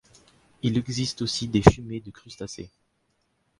Il 0.63 0.79
existe 0.79 1.21
aussi 1.21 1.47
des 1.47 1.61
fumets 1.61 1.99
de 1.99 2.09
crustacés. 2.09 2.71